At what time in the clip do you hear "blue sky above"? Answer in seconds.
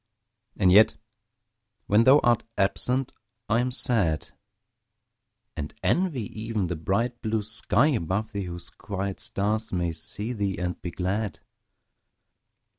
7.21-8.31